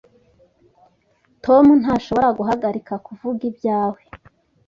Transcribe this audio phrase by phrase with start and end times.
[1.43, 4.01] Tom ntashobora guhagarika kuvuga ibyawe.